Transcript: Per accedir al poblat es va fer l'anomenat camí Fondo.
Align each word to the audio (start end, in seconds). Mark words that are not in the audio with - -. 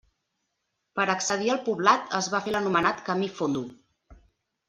Per 0.99 1.05
accedir 1.13 1.51
al 1.55 1.59
poblat 1.67 2.15
es 2.21 2.31
va 2.35 2.41
fer 2.47 2.55
l'anomenat 2.55 3.05
camí 3.11 3.31
Fondo. 3.41 3.65